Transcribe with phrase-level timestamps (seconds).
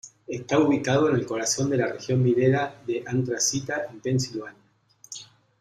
[0.27, 4.57] Está ubicado en el corazón de la región minera de antracita en Pensilvania.